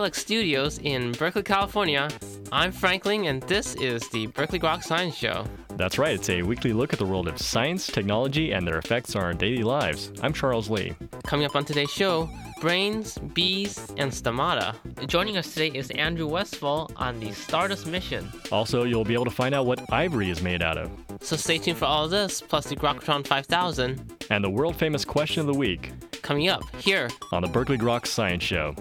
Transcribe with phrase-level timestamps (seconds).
[0.00, 2.08] KALX studios in Berkeley, California,
[2.50, 5.44] I'm Frank Ling, and this is the Berkeley Grok Science Show.
[5.76, 9.14] That's right, it's a weekly look at the world of science, technology, and their effects
[9.14, 10.10] on our daily lives.
[10.22, 10.94] I'm Charles Lee.
[11.24, 12.30] Coming up on today's show,
[12.62, 14.74] brains, bees, and stomata.
[15.06, 18.26] Joining us today is Andrew Westphal on the Stardust mission.
[18.50, 20.90] Also, you'll be able to find out what ivory is made out of.
[21.20, 24.24] So stay tuned for all of this, plus the Grokatron 5000.
[24.30, 28.06] And the world famous question of the week Coming up here on the Berkeley Grok
[28.06, 28.74] Science Show.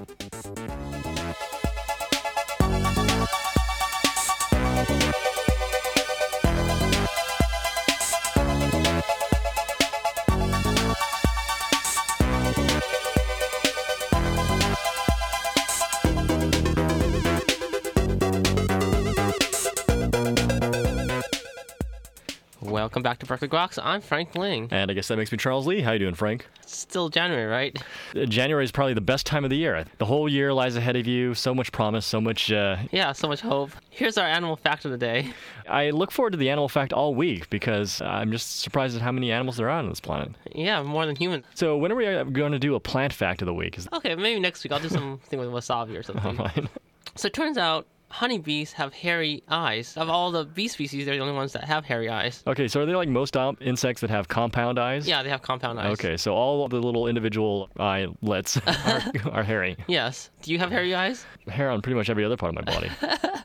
[23.09, 23.79] Back to Berkeley Groks.
[23.81, 24.67] I'm Frank Ling.
[24.69, 25.81] And I guess that makes me Charles Lee.
[25.81, 26.45] How you doing, Frank?
[26.61, 27.75] It's Still January, right?
[28.15, 29.83] Uh, January is probably the best time of the year.
[29.97, 31.33] The whole year lies ahead of you.
[31.33, 32.51] So much promise, so much.
[32.51, 33.71] Uh, Yeah, so much hope.
[33.89, 35.33] Here's our animal fact of the day.
[35.67, 39.11] I look forward to the animal fact all week because I'm just surprised at how
[39.11, 40.33] many animals there are on this planet.
[40.53, 41.45] Yeah, more than humans.
[41.55, 43.75] So when are we uh, going to do a plant fact of the week?
[43.79, 46.69] Is Okay, maybe next week I'll do something with wasabi or something.
[47.15, 49.95] So it turns out honeybees have hairy eyes.
[49.97, 52.43] Of all the bee species, they're the only ones that have hairy eyes.
[52.47, 55.07] Okay, so are they like most insects that have compound eyes?
[55.07, 55.93] Yeah, they have compound eyes.
[55.93, 59.77] Okay, so all the little individual eyelets are, are hairy.
[59.87, 60.29] Yes.
[60.41, 61.25] Do you have hairy eyes?
[61.47, 62.89] Hair on pretty much every other part of my body.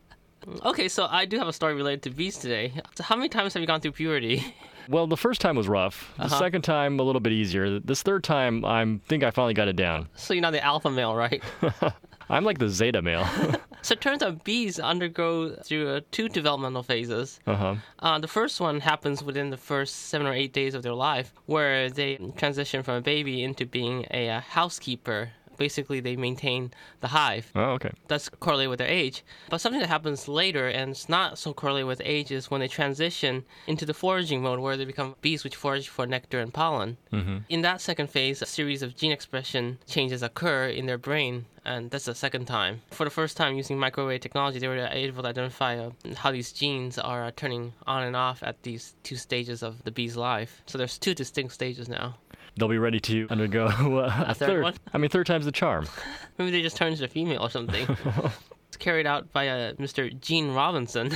[0.64, 2.72] Okay, so I do have a story related to bees today.
[2.96, 4.54] So how many times have you gone through puberty?
[4.88, 6.12] Well, the first time was rough.
[6.16, 6.38] The Uh-huh.
[6.38, 7.78] second time a little bit easier.
[7.80, 10.08] This third time, I think I finally got it down.
[10.14, 11.42] So you're not the alpha male, right?
[12.30, 13.26] I'm like the zeta male.
[13.82, 17.38] so it turns out bees undergo through two developmental phases.
[17.46, 17.74] uh huh.
[17.98, 21.34] Uh, the first one happens within the first seven or eight days of their life,
[21.46, 25.30] where they transition from a baby into being a, uh housekeeper.
[25.56, 27.50] Basically, they maintain the hive.
[27.54, 27.90] Oh, okay.
[28.08, 29.24] That's correlated with their age.
[29.50, 32.68] But something that happens later, and it's not so correlated with age, is when they
[32.68, 36.96] transition into the foraging mode, where they become bees which forage for nectar and pollen.
[37.12, 37.38] Mm-hmm.
[37.48, 41.90] In that second phase, a series of gene expression changes occur in their brain, and
[41.90, 42.82] that's the second time.
[42.90, 46.52] For the first time, using microarray technology, they were able to identify uh, how these
[46.52, 50.62] genes are uh, turning on and off at these two stages of the bee's life.
[50.66, 52.16] So there's two distinct stages now.
[52.56, 54.74] They'll be ready to undergo uh, a, third one?
[54.92, 55.88] I mean, third time's the charm.
[56.38, 57.86] Maybe they just turned into a female or something.
[58.68, 60.18] it's carried out by uh, Mr.
[60.20, 61.10] Gene Robinson.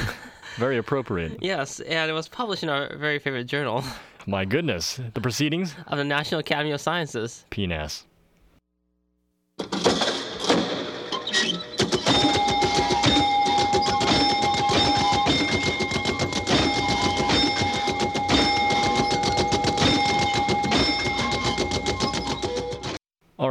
[0.57, 1.39] Very appropriate.
[1.41, 3.85] yes, and it was published in our very favorite journal
[4.27, 5.01] My goodness.
[5.15, 5.77] The proceedings?
[5.87, 7.45] of the National Academy of Sciences.
[7.51, 8.05] PNAS.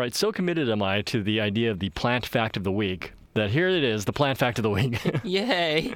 [0.07, 3.11] Right, so committed am I to the idea of the plant fact of the week
[3.33, 4.97] that here it is, the plant fact of the week.
[5.25, 5.95] Yay!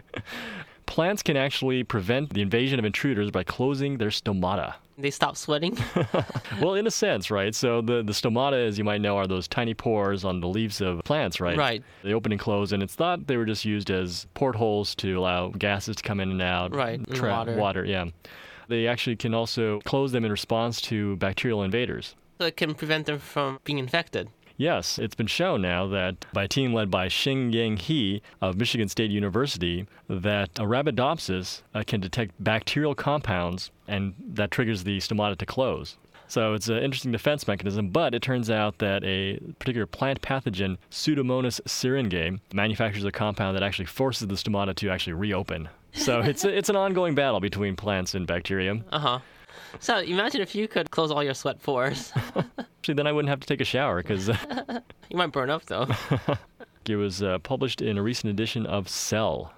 [0.85, 4.73] Plants can actually prevent the invasion of intruders by closing their stomata.
[4.97, 5.77] They stop sweating.
[6.61, 7.55] Well, in a sense, right?
[7.55, 10.81] So the, the stomata, as you might know, are those tiny pores on the leaves
[10.81, 11.57] of plants, right?
[11.57, 11.83] Right.
[12.03, 15.49] They open and close, and it's thought they were just used as portholes to allow
[15.49, 16.75] gases to come in and out.
[16.75, 17.55] Right, water.
[17.55, 18.05] Water, yeah.
[18.67, 22.15] They actually can also close them in response to bacterial invaders.
[22.41, 24.27] So it can prevent them from being infected.
[24.57, 28.57] Yes, it's been shown now that by a team led by Sheng Yang He of
[28.57, 35.37] Michigan State University that Arabidopsis uh, can detect bacterial compounds and that triggers the stomata
[35.37, 35.97] to close.
[36.27, 40.79] So it's an interesting defense mechanism, but it turns out that a particular plant pathogen,
[40.89, 45.69] Pseudomonas syringae, manufactures a compound that actually forces the stomata to actually reopen.
[45.93, 48.81] So it's a, it's an ongoing battle between plants and bacteria.
[48.91, 49.19] Uh huh.
[49.79, 52.11] So imagine if you could close all your sweat pores.
[52.59, 54.27] Actually, then I wouldn't have to take a shower because
[55.09, 55.87] you might burn up though.
[56.87, 59.53] it was uh, published in a recent edition of Cell.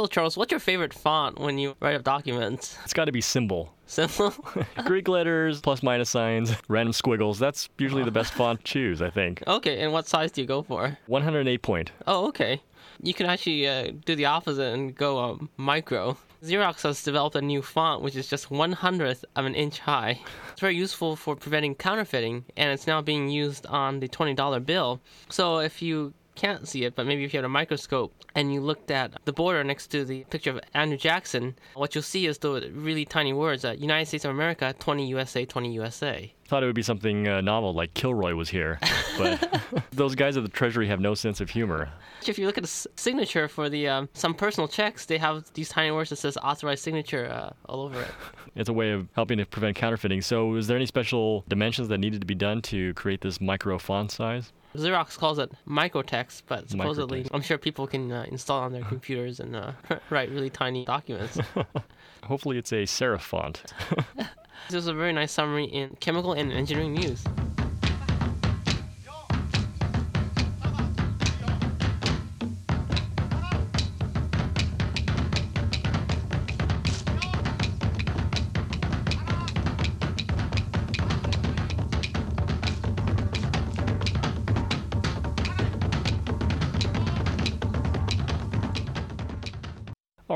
[0.00, 2.78] So Charles, what's your favorite font when you write up documents?
[2.84, 3.74] It's got to be symbol.
[3.84, 4.32] Simple.
[4.86, 7.38] Greek letters, plus minus signs, random squiggles.
[7.38, 9.42] That's usually the best font to choose, I think.
[9.46, 10.96] okay, and what size do you go for?
[11.06, 11.92] 108 point.
[12.06, 12.62] Oh, okay.
[13.02, 16.16] You can actually uh, do the opposite and go um, micro.
[16.42, 20.18] Xerox has developed a new font which is just one hundredth of an inch high.
[20.52, 24.98] It's very useful for preventing counterfeiting, and it's now being used on the $20 bill.
[25.28, 28.60] So if you can't see it, but maybe if you had a microscope and you
[28.60, 32.38] looked at the border next to the picture of Andrew Jackson, what you'll see is
[32.38, 36.32] the really tiny words uh, United States of America, 20 USA, 20 USA.
[36.46, 38.78] Thought it would be something uh, novel like Kilroy was here,
[39.18, 39.62] but
[39.92, 41.88] those guys at the Treasury have no sense of humor.
[42.26, 45.44] If you look at the s- signature for the um, some personal checks, they have
[45.54, 48.10] these tiny words that says authorized signature uh, all over it.
[48.56, 50.22] It's a way of helping to prevent counterfeiting.
[50.22, 53.78] So, is there any special dimensions that needed to be done to create this micro
[53.78, 54.52] font size?
[54.74, 57.30] Xerox calls it microtext, but supposedly Microtext.
[57.32, 59.72] I'm sure people can uh, install on their computers and uh,
[60.10, 61.38] write really tiny documents.
[62.24, 63.62] Hopefully, it's a serif font.
[64.68, 67.24] This is a very nice summary in Chemical and Engineering News.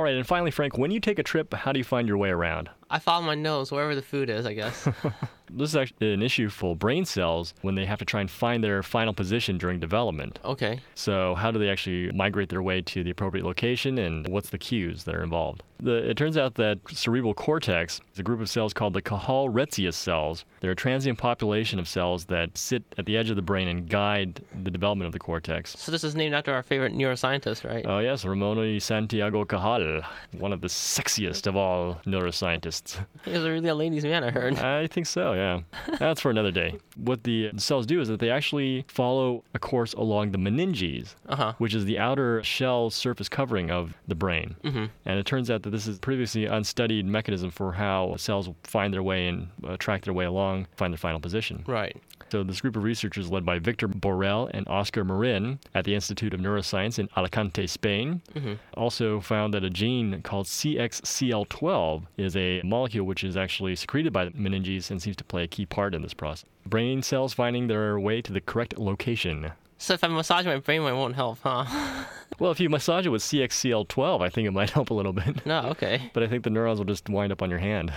[0.05, 2.29] Right, and finally, Frank, when you take a trip, how do you find your way
[2.29, 2.69] around?
[2.91, 4.89] I follow my nose wherever the food is, I guess.
[5.51, 8.65] This is actually an issue for brain cells when they have to try and find
[8.65, 10.41] their final position during development.
[10.45, 10.81] okay.
[10.95, 14.59] So, how do they actually migrate their way to the appropriate location and what's the
[14.59, 15.63] cues that are involved?
[15.85, 19.51] The, it turns out that cerebral cortex is a group of cells called the Cajal
[19.53, 20.45] Retzius cells.
[20.61, 23.87] They're a transient population of cells that sit at the edge of the brain and
[23.89, 25.77] guide the development of the cortex.
[25.79, 27.85] So this is named after our favorite neuroscientist, right?
[27.87, 30.03] Oh, yes, Ramon y Santiago Cajal,
[30.39, 33.05] one of the sexiest of all neuroscientists.
[33.27, 34.59] he was really a ladies' man, I heard.
[34.59, 35.61] I think so, yeah.
[35.99, 36.79] That's for another day.
[36.97, 41.37] What the cells do is that they actually follow a course along the meninges, Uh
[41.37, 41.53] huh.
[41.59, 44.57] which is the outer shell surface covering of the brain.
[44.65, 44.85] Mm-hmm.
[45.05, 49.03] And it turns out that this is previously unstudied mechanism for how cells find their
[49.03, 51.65] way and uh, track their way along, find their final position.
[51.67, 51.97] Right.
[52.31, 56.33] So this group of researchers led by Victor Borrell and Oscar Marin at the Institute
[56.35, 58.59] of Neuroscience in Alicante, Spain, Mhm.
[58.77, 64.25] also found that a gene called CXCL12 is a molecule which is actually secreted by
[64.25, 66.45] the meninges and seems to play a key part in this process.
[66.67, 69.53] Brain cells finding their way to the correct location.
[69.79, 71.65] So if I massage my brain, it won't help, huh?
[72.41, 75.47] Well, if you massage it with CXCL12, I think it might help a little bit.
[75.47, 76.11] no, okay.
[76.13, 77.93] But I think the neurons will just wind up on your hand.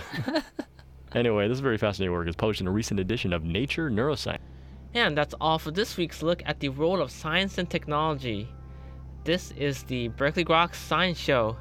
[1.14, 2.28] anyway, this is very fascinating work.
[2.28, 4.38] It's published in a recent edition of Nature Neuroscience.
[4.94, 8.48] And that's all for this week's look at the role of science and technology.
[9.24, 11.56] This is the Berkeley Grok Science Show.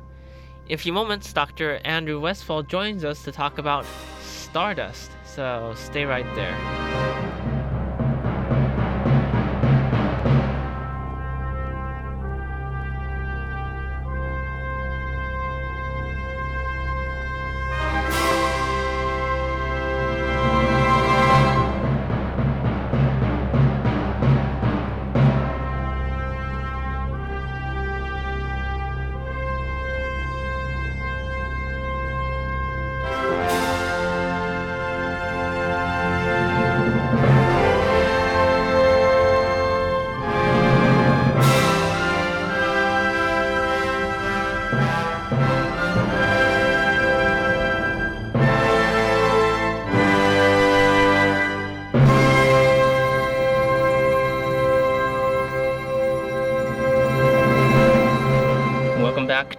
[0.69, 1.81] In a few moments, Dr.
[1.84, 3.86] Andrew Westphal joins us to talk about
[4.22, 5.10] stardust.
[5.25, 7.47] So stay right there.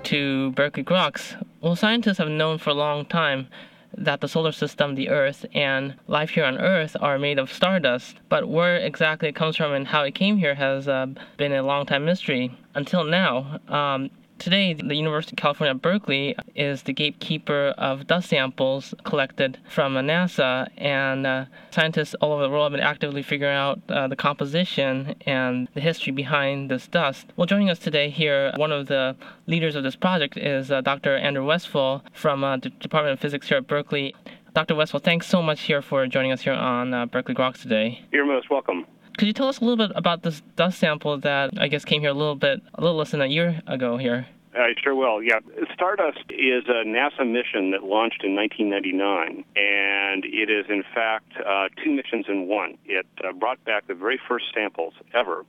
[0.08, 1.36] To Berkeley Groks.
[1.60, 3.48] Well, scientists have known for a long time
[3.94, 8.16] that the solar system, the Earth, and life here on Earth are made of stardust.
[8.30, 11.62] But where exactly it comes from and how it came here has uh, been a
[11.62, 13.60] long time mystery until now.
[13.68, 19.94] Um, Today, the University of California Berkeley is the gatekeeper of dust samples collected from
[19.94, 24.14] NASA, and uh, scientists all over the world have been actively figuring out uh, the
[24.14, 27.26] composition and the history behind this dust.
[27.36, 29.16] Well, joining us today here, one of the
[29.48, 31.16] leaders of this project is uh, Dr.
[31.16, 34.14] Andrew Westphal from uh, the Department of Physics here at Berkeley.
[34.54, 34.76] Dr.
[34.76, 38.04] Westphal, thanks so much here for joining us here on uh, Berkeley Groks today.
[38.12, 38.86] You're most welcome.
[39.18, 42.02] Could you tell us a little bit about this dust sample that I guess came
[42.02, 44.28] here a little bit, a little less than a year ago here?
[44.54, 45.20] I sure will.
[45.20, 45.40] Yeah,
[45.74, 51.66] Stardust is a NASA mission that launched in 1999, and it is in fact uh,
[51.82, 52.78] two missions in one.
[52.84, 55.44] It uh, brought back the very first samples ever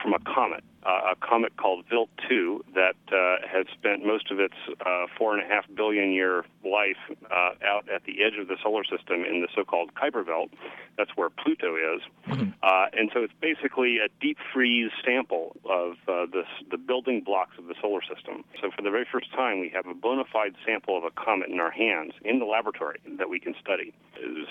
[0.00, 4.40] from a comet uh, a comet called Wild 2 that uh, has spent most of
[4.40, 6.96] its uh, four and a half billion year life
[7.30, 10.50] uh, out at the edge of the solar system in the so-called Kuiper Belt.
[10.96, 12.50] That's where Pluto is, mm-hmm.
[12.62, 17.56] Uh, and so it's basically a deep freeze sample of uh, the the building blocks
[17.58, 18.44] of the solar system.
[18.60, 21.48] So for the very first time, we have a bona fide sample of a comet
[21.48, 23.94] in our hands in the laboratory that we can study.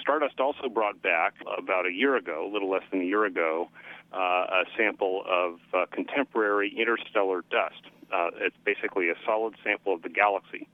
[0.01, 3.69] Stardust also brought back about a year ago, a little less than a year ago,
[4.12, 6.19] uh, a sample of uh, contemporary
[6.78, 7.82] interstellar dust.
[8.12, 10.68] Uh, it's basically a solid sample of the galaxy.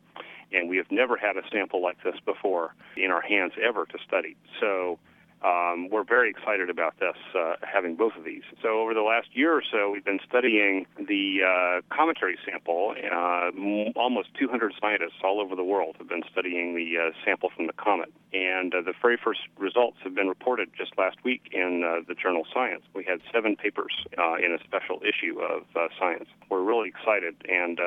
[0.51, 3.97] And we have never had a sample like this before in our hands ever to
[4.07, 4.37] study.
[4.59, 4.99] So
[5.43, 8.43] um, we're very excited about this, uh, having both of these.
[8.61, 12.95] So over the last year or so, we've been studying the uh, cometary sample.
[12.95, 13.51] Uh,
[13.95, 17.73] almost 200 scientists all over the world have been studying the uh, sample from the
[17.73, 18.11] comet.
[18.33, 22.15] And uh, the very first results have been reported just last week in uh, the
[22.15, 22.83] journal Science.
[22.93, 25.63] We had seven papers in a special issue of
[25.99, 26.27] Science.
[26.49, 27.79] We're really excited, and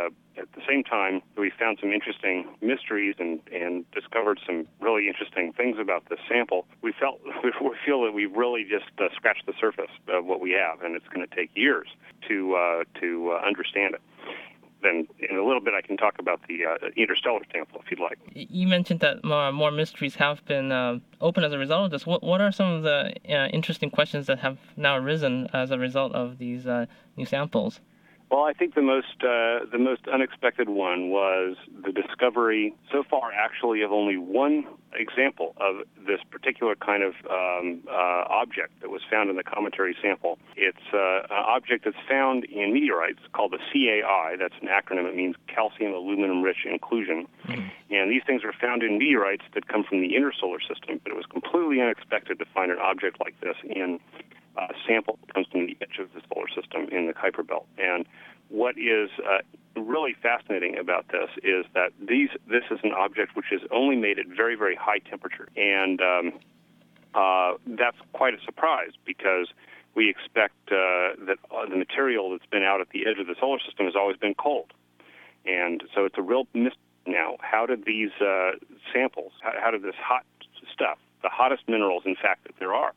[0.68, 6.08] same time, we found some interesting mysteries and, and discovered some really interesting things about
[6.08, 6.66] this sample.
[6.82, 7.52] We felt we
[7.84, 11.08] feel that we've really just uh, scratched the surface of what we have, and it's
[11.08, 11.88] going to take years
[12.28, 14.02] to uh, to uh, understand it.
[14.80, 17.98] Then in a little bit, I can talk about the uh, interstellar sample if you'd
[17.98, 18.16] like.
[18.32, 22.06] You mentioned that more, more mysteries have been uh, open as a result of this.
[22.06, 25.78] What what are some of the uh, interesting questions that have now arisen as a
[25.78, 26.66] result of these
[27.16, 27.80] new samples?
[28.30, 33.32] Well, I think the most uh, the most unexpected one was the discovery so far,
[33.32, 39.00] actually, of only one example of this particular kind of um, uh, object that was
[39.10, 40.38] found in the cometary sample.
[40.56, 44.36] It's uh, an object that's found in meteorites called the CAI.
[44.38, 45.08] That's an acronym.
[45.08, 47.26] It means calcium aluminum rich inclusion.
[47.46, 47.94] Mm-hmm.
[47.94, 51.00] And these things are found in meteorites that come from the inner solar system.
[51.02, 54.00] But it was completely unexpected to find an object like this in
[54.58, 57.66] uh, sample comes from the edge of the solar system in the Kuiper Belt.
[57.78, 58.04] And
[58.48, 59.38] what is uh,
[59.80, 64.18] really fascinating about this is that these this is an object which is only made
[64.18, 66.32] at very very high temperature, and um,
[67.14, 69.48] uh, that's quite a surprise because
[69.94, 71.38] we expect uh, that
[71.70, 74.34] the material that's been out at the edge of the solar system has always been
[74.34, 74.72] cold,
[75.44, 77.36] and so it's a real mystery now.
[77.40, 78.52] How did these uh,
[78.92, 79.32] samples?
[79.42, 80.24] How, how did this hot
[80.72, 82.92] stuff, the hottest minerals, in fact, that there are,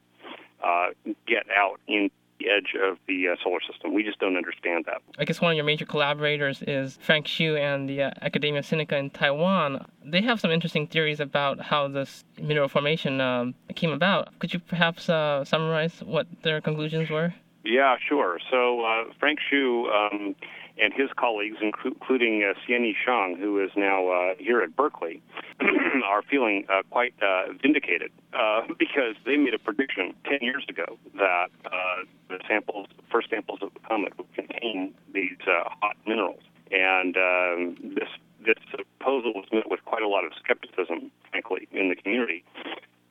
[0.64, 0.90] uh,
[1.28, 3.94] get out in the edge of the uh, solar system.
[3.94, 5.02] We just don't understand that.
[5.20, 8.94] I guess one of your major collaborators is Frank Shu and the uh, Academia Sinica
[8.94, 9.86] in Taiwan.
[10.04, 14.38] They have some interesting theories about how this mineral formation um, came about.
[14.40, 17.34] Could you perhaps uh, summarize what their conclusions were?
[17.64, 18.40] Yeah, sure.
[18.50, 20.36] So uh, Frank Shu um,
[20.78, 25.22] and his colleagues, including uh, Xianyi Shang, who is now uh, here at Berkeley,
[26.06, 30.98] are feeling uh, quite uh, vindicated uh, because they made a prediction 10 years ago
[31.16, 36.42] that uh, the samples, first samples of the comet would contain these uh, hot minerals.
[36.72, 38.10] And um, this
[38.44, 38.56] this
[38.98, 42.44] proposal was met with quite a lot of skepticism, frankly, in the community.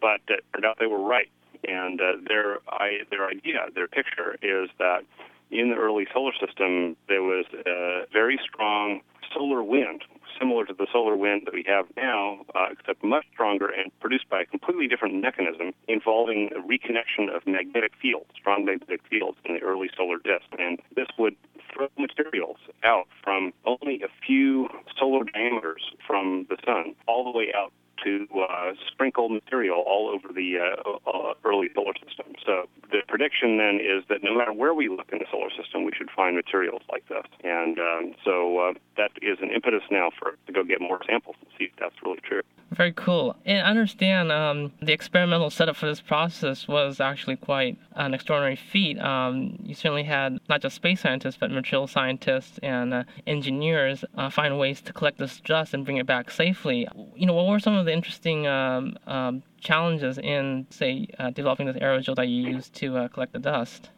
[0.01, 1.31] But it turned out they were right.
[1.69, 5.05] And uh, their I, their idea, their picture, is that
[5.51, 9.01] in the early solar system, there was a very strong
[9.35, 10.03] solar wind,
[10.39, 14.29] similar to the solar wind that we have now, uh, except much stronger and produced
[14.29, 19.55] by a completely different mechanism involving a reconnection of magnetic fields, strong magnetic fields in
[19.55, 20.47] the early solar disk.
[20.59, 21.37] And this would
[21.73, 27.53] throw materials out from only a few solar diameters from the sun all the way
[27.55, 27.73] out
[28.05, 32.35] to uh, sprinkle material all over the uh, uh, early solar system.
[32.45, 35.85] So the prediction then is that no matter where we look in the solar system,
[35.85, 37.25] we should find materials like this.
[37.51, 41.35] And um, so uh, that is an impetus now for to go get more samples
[41.41, 42.43] and see if that's really true.
[42.71, 43.35] Very cool.
[43.45, 48.55] And I understand um, the experimental setup for this process was actually quite an extraordinary
[48.55, 49.01] feat.
[49.01, 54.31] Um, you certainly had not just space scientists, but material scientists and uh, engineers uh,
[54.31, 56.87] find ways to collect this dust and bring it back safely.
[57.17, 61.67] You know, what were some of the interesting um, um challenges in, say, uh, developing
[61.67, 63.91] this aerogel that you used to uh, collect the dust?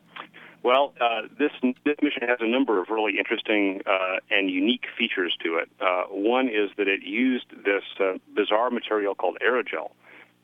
[0.62, 1.50] Well, uh, this
[1.84, 5.68] this mission has a number of really interesting uh, and unique features to it.
[5.80, 9.90] Uh, one is that it used this uh, bizarre material called aerogel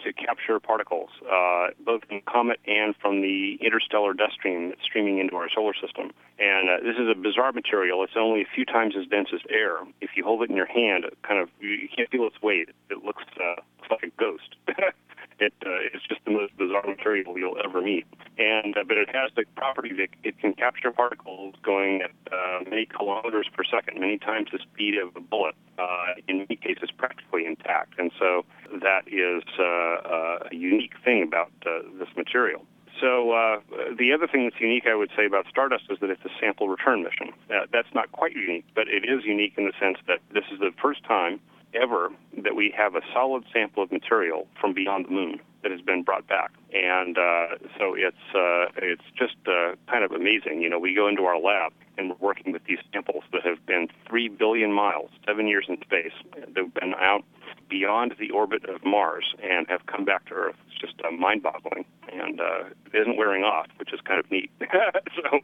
[0.05, 5.19] to capture particles, uh, both from comet and from the interstellar dust stream that's streaming
[5.19, 6.11] into our solar system.
[6.39, 8.03] And uh, this is a bizarre material.
[8.03, 9.79] It's only a few times as dense as air.
[10.01, 12.71] If you hold it in your hand, it kind of you can't feel its weight.
[12.91, 14.57] It looks, looks like a ghost.
[15.41, 18.07] It, uh, it's just the most bizarre material you'll ever meet.
[18.39, 22.65] And uh, but it has the property that it can capture particles going at uh,
[22.69, 25.55] many kilometers per second, many times the speed of a bullet.
[25.79, 27.95] Uh, in many cases, practically intact.
[27.99, 28.45] And so
[28.81, 32.67] that is uh, uh, a unique thing about uh, this material.
[33.01, 33.61] So uh,
[33.97, 36.69] the other thing that's unique, I would say, about Stardust is that it's a sample
[36.69, 37.33] return mission.
[37.49, 40.59] Uh, that's not quite unique, but it is unique in the sense that this is
[40.59, 41.41] the first time
[41.75, 42.11] ever
[42.43, 46.03] that we have a solid sample of material from beyond the moon that has been
[46.03, 46.53] brought back.
[46.73, 50.63] And uh, so it's uh, it's just uh, kind of amazing.
[50.63, 53.65] You know, we go into our lab and we're working with these samples that have
[53.67, 56.13] been three billion miles, seven years in space.
[56.55, 57.25] They've been out
[57.69, 60.57] beyond the orbit of Mars and have come back to Earth.
[60.69, 61.85] It's just uh, mind-boggling,
[62.21, 64.51] and uh, isn't wearing off, which is kind of neat.
[64.61, 65.41] so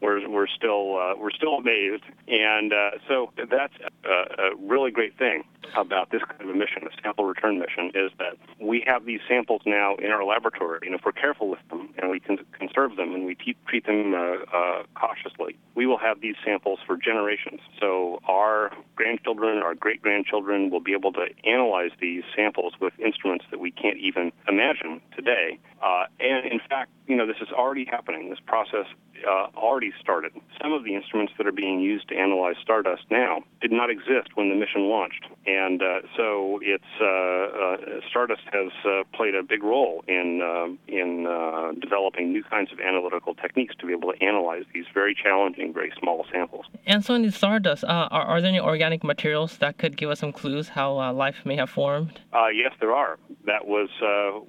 [0.00, 5.16] we're we're still uh, we're still amazed, and uh, so that's a, a really great
[5.18, 5.44] thing
[5.76, 9.20] about this kind of a mission, a sample return mission, is that we have these
[9.28, 12.38] samples now in our laboratory, and if we're careful with them and we can
[12.78, 16.78] conserve them and we te- treat them uh, uh, cautiously, we will have these samples
[16.86, 17.60] for generations.
[17.80, 23.44] So our grandchildren, our great grandchildren will be able to analyze these samples with instruments
[23.50, 25.58] that we can't even imagine today.
[25.82, 28.30] Uh, and in fact, you know, this is already happening.
[28.30, 28.86] This process
[29.26, 30.32] uh, already started.
[30.60, 34.34] Some of the instruments that are being used to analyze stardust now did not exist
[34.34, 39.42] when the mission launched, and uh, so it's uh, uh stardust has uh, played a
[39.42, 44.12] big role in um, in uh, developing new kinds of analytical techniques to be able
[44.12, 46.66] to analyze these very challenging, very small samples.
[46.86, 50.18] And so, in the stardust, are, are there any organic materials that could give us
[50.20, 52.20] some clues how life may have formed?
[52.52, 53.18] yes, there are.
[53.48, 53.88] That was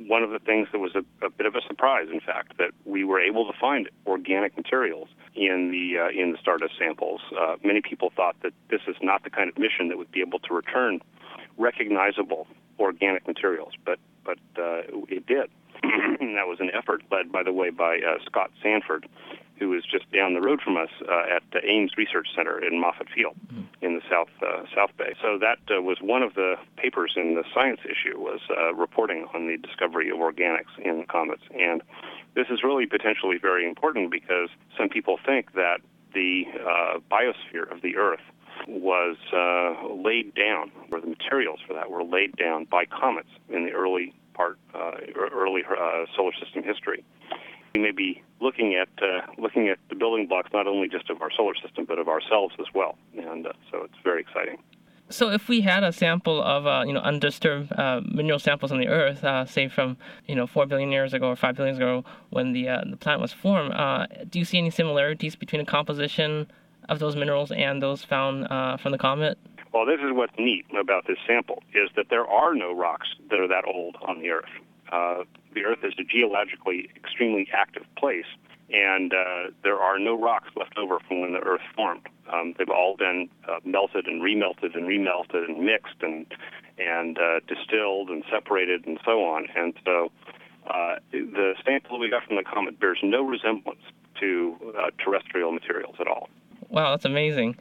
[0.07, 2.71] one of the things that was a, a bit of a surprise, in fact, that
[2.85, 7.21] we were able to find organic materials in the uh, in the Stardust samples.
[7.31, 10.21] Uh, many people thought that this is not the kind of mission that would be
[10.21, 10.99] able to return
[11.57, 12.45] recognizable
[12.79, 15.49] organic materials, but but uh, it did.
[15.81, 19.07] that was an effort led, by the way, by uh, Scott Sandford,
[19.59, 22.81] who is just down the road from us uh, at the Ames Research Center in
[22.81, 23.63] Moffett Field mm-hmm.
[23.85, 25.13] in the South uh, South Bay.
[25.21, 29.27] So that uh, was one of the papers in the Science issue was uh, reporting
[29.33, 31.81] on the discovery of organics in comets, and
[32.35, 35.81] this is really potentially very important because some people think that
[36.13, 38.21] the uh, biosphere of the Earth
[38.67, 43.65] was uh, laid down, or the materials for that were laid down by comets in
[43.65, 44.91] the early part, uh,
[45.33, 47.03] early uh, solar system history.
[47.75, 51.21] We may be looking at uh, looking at the building blocks not only just of
[51.21, 54.57] our solar system but of ourselves as well, and uh, so it's very exciting.
[55.11, 58.77] So if we had a sample of uh, you know undisturbed uh, mineral samples on
[58.77, 61.79] the Earth, uh, say from you know four billion years ago or five billion years
[61.79, 65.63] ago when the uh, the planet was formed, uh, do you see any similarities between
[65.63, 66.47] the composition
[66.89, 69.37] of those minerals and those found uh, from the comet?
[69.73, 73.39] Well, this is what's neat about this sample is that there are no rocks that
[73.39, 74.49] are that old on the Earth.
[74.91, 78.25] The Earth is a geologically extremely active place,
[78.71, 82.07] and uh, there are no rocks left over from when the Earth formed.
[82.31, 86.25] Um, they've all been uh, melted and remelted and remelted and mixed and
[86.77, 89.47] and uh, distilled and separated and so on.
[89.55, 90.11] And so
[90.67, 93.81] uh, the sample we got from the comet bears no resemblance
[94.19, 96.29] to uh, terrestrial materials at all.
[96.69, 97.57] Wow, that's amazing.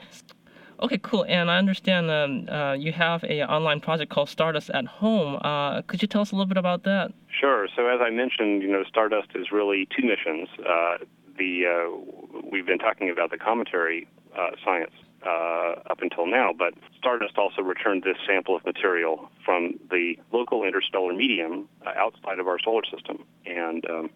[0.81, 1.25] Okay, cool.
[1.29, 5.39] And I understand um, uh, you have a online project called Stardust at Home.
[5.43, 7.13] Uh, could you tell us a little bit about that?
[7.29, 7.67] Sure.
[7.75, 10.49] So as I mentioned, you know, Stardust is really two missions.
[10.59, 10.99] Uh,
[11.37, 14.93] the uh, we've been talking about the cometary uh, science
[15.27, 20.65] uh, up until now, but Stardust also returned this sample of material from the local
[20.65, 24.11] interstellar medium outside of our solar system, and um,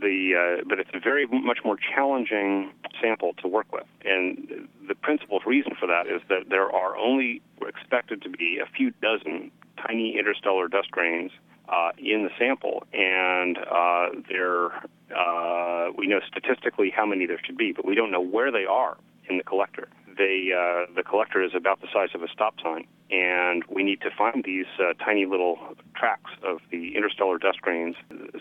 [0.00, 4.94] the uh, but it's a very much more challenging sample to work with, and the
[4.94, 9.50] principal reason for that is that there are only expected to be a few dozen
[9.76, 11.30] tiny interstellar dust grains
[11.68, 14.72] uh, in the sample, and uh, there
[15.16, 18.64] uh, we know statistically how many there should be, but we don't know where they
[18.64, 18.96] are
[19.28, 19.88] in the collector.
[20.16, 24.00] They, uh, the collector is about the size of a stop sign, and we need
[24.00, 25.58] to find these uh, tiny little
[25.94, 27.96] tracks of the interstellar dust grains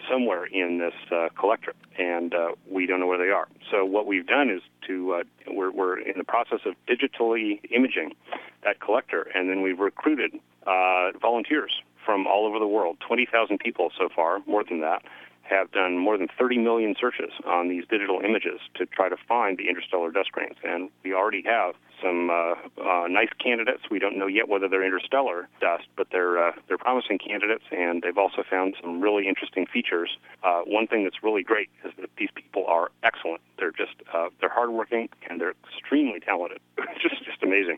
[0.10, 3.48] somewhere in this uh, collector, and uh, we don't know where they are.
[3.72, 8.16] So what we've done is to uh, we're, we're in the process of digitally imaging
[8.64, 10.34] that collector, and then we've recruited
[10.66, 15.02] uh, volunteers from all over the world, 20,000 people so far, more than that,
[15.50, 19.58] have done more than 30 million searches on these digital images to try to find
[19.58, 20.58] the interstellar dust grains.
[20.64, 23.84] And we already have some uh, uh, nice candidates.
[23.90, 28.02] We don't know yet whether they're interstellar dust, but they're uh, they're promising candidates, and
[28.02, 30.18] they've also found some really interesting features.
[30.44, 33.42] Uh, one thing that's really great is that these people are excellent.
[33.58, 36.60] They're just uh, they're hardworking and they're extremely talented.
[37.02, 37.78] just just amazing.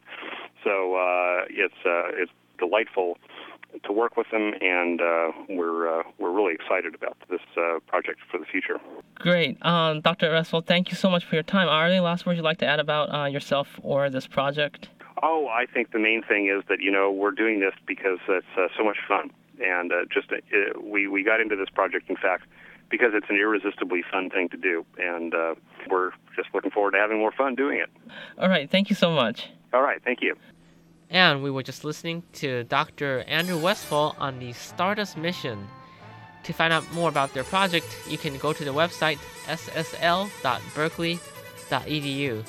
[0.63, 3.17] So uh, it's it's delightful
[3.83, 8.19] to work with them, and uh, we're uh, we're really excited about this uh, project
[8.31, 8.79] for the future.
[9.15, 10.31] Great, um, Dr.
[10.31, 10.61] Russell.
[10.61, 11.67] Thank you so much for your time.
[11.67, 14.89] Are there any last words you'd like to add about uh, yourself or this project?
[15.23, 18.45] Oh, I think the main thing is that you know we're doing this because it's
[18.57, 20.29] uh, so much fun, and uh, just
[20.81, 22.45] we we got into this project, in fact,
[22.89, 25.55] because it's an irresistibly fun thing to do, and uh,
[25.89, 27.89] we're just looking forward to having more fun doing it.
[28.37, 29.49] All right, thank you so much.
[29.73, 30.35] All right, thank you.
[31.09, 33.23] And we were just listening to Dr.
[33.27, 35.67] Andrew Westphal on the Stardust mission.
[36.43, 39.17] To find out more about their project, you can go to the website
[39.47, 42.45] ssl.berkeley.edu.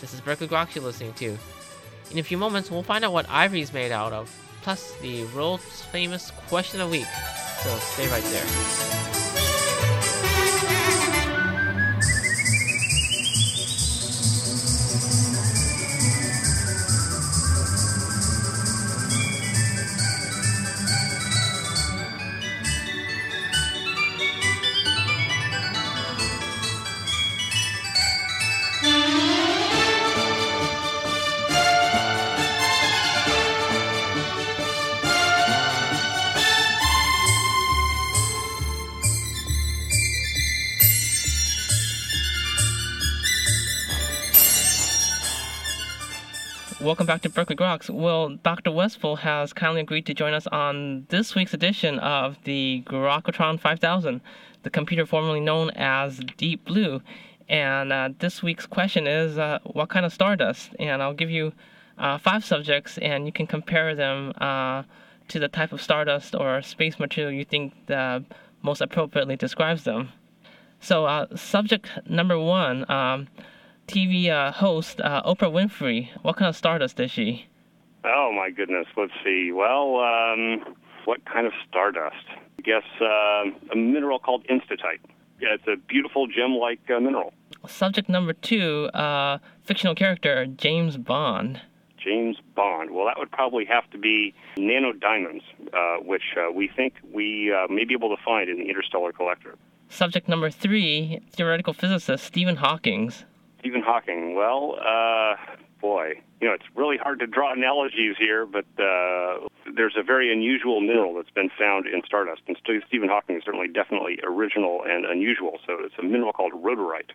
[0.00, 1.38] This is Berkeley Groks you're listening to.
[2.10, 5.24] In a few moments, we'll find out what Ivory is made out of, plus the
[5.26, 7.06] world's famous question of the week.
[7.62, 9.19] So stay right there.
[47.00, 47.88] Welcome back to Berkeley Groks.
[47.88, 48.70] Well, Dr.
[48.70, 54.20] Westphal has kindly agreed to join us on this week's edition of the Grokatron 5000,
[54.64, 57.00] the computer formerly known as Deep Blue.
[57.48, 60.72] And uh, this week's question is uh, what kind of stardust?
[60.78, 61.54] And I'll give you
[61.96, 64.82] uh, five subjects, and you can compare them uh,
[65.28, 67.72] to the type of stardust or space material you think
[68.60, 70.10] most appropriately describes them.
[70.80, 72.84] So, uh, subject number one.
[72.90, 73.28] Um,
[73.90, 76.08] TV uh, host uh, Oprah Winfrey.
[76.22, 77.46] What kind of stardust is she?
[78.04, 78.86] Oh my goodness.
[78.96, 79.50] Let's see.
[79.52, 82.24] Well, um, what kind of stardust?
[82.58, 85.00] I guess uh, a mineral called enstatite.
[85.40, 87.32] Yeah, it's a beautiful gem-like uh, mineral.
[87.66, 91.60] Subject number two: uh, fictional character James Bond.
[91.98, 92.92] James Bond.
[92.92, 95.42] Well, that would probably have to be nanodiamonds,
[95.74, 99.56] uh, which uh, we think we may be able to find in the interstellar collector.
[99.88, 103.12] Subject number three: theoretical physicist Stephen Hawking.
[103.60, 104.34] Stephen Hawking.
[104.34, 105.36] Well, uh,
[105.80, 110.32] boy, you know, it's really hard to draw analogies here, but uh, there's a very
[110.32, 112.56] unusual mineral that's been found in stardust, and
[112.88, 115.58] Stephen Hawking is certainly definitely original and unusual.
[115.66, 117.10] So it's a mineral called rhodorite.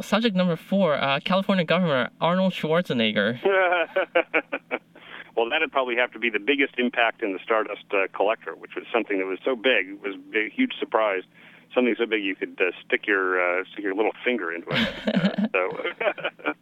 [0.00, 3.40] Subject number four: uh, California Governor Arnold Schwarzenegger.
[5.36, 8.76] well, that'd probably have to be the biggest impact in the stardust uh, collector, which
[8.76, 11.22] was something that was so big, it was a huge surprise
[11.74, 15.34] something so big you could uh, stick your uh, stick your little finger into it.
[15.52, 15.70] So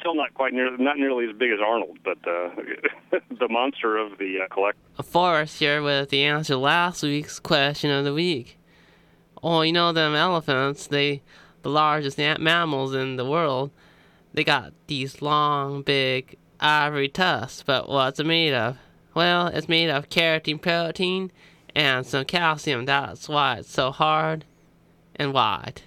[0.00, 2.50] still not quite near not nearly as big as Arnold, but uh,
[3.38, 4.78] the monster of the uh, collect.
[5.04, 8.58] Forrest here with the answer to last week's question of the week.
[9.42, 10.86] Oh, you know them elephants?
[10.86, 11.22] They
[11.62, 13.70] the largest mammals in the world.
[14.32, 18.78] They got these long, big ivory tusks, but what's it made of?
[19.14, 21.30] Well, it's made of keratin protein
[21.74, 22.86] and some calcium.
[22.86, 24.44] That's why it's so hard
[25.20, 25.82] and wide.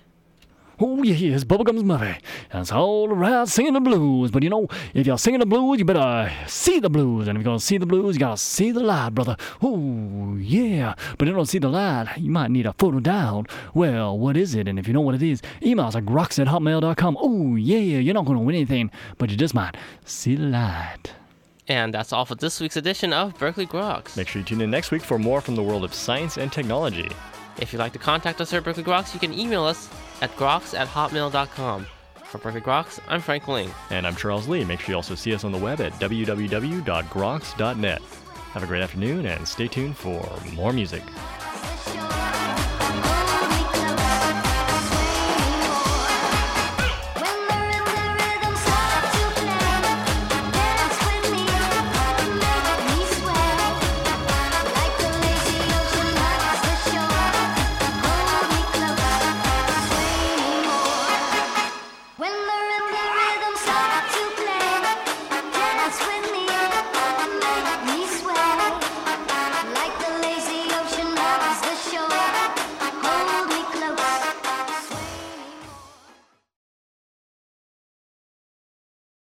[0.79, 2.17] Oh, yeah, it's Bubblegums Murray.
[2.51, 4.31] And it's all right singing the blues.
[4.31, 7.27] But you know, if you're singing the blues, you better see the blues.
[7.27, 9.37] And if you're going to see the blues, you got to see the light, brother.
[9.61, 10.95] Oh, yeah.
[11.17, 13.47] But if you don't see the light, you might need a photo down.
[13.73, 14.67] Well, what is it?
[14.67, 17.17] And if you know what it is, email us at groks at hotmail.com.
[17.19, 21.13] Oh, yeah, you're not going to win anything, but you just might see the light.
[21.67, 24.17] And that's all for this week's edition of Berkeley Groks.
[24.17, 26.51] Make sure you tune in next week for more from the world of science and
[26.51, 27.09] technology.
[27.59, 29.89] If you'd like to contact us at Berkeley Groks, you can email us
[30.21, 31.85] at groks at hotmail.com.
[32.25, 33.69] For Berkeley Groks, I'm Frank Ling.
[33.91, 34.65] And I'm Charles Lee.
[34.65, 38.01] Make sure you also see us on the web at www.groks.net.
[38.53, 41.03] Have a great afternoon and stay tuned for more music.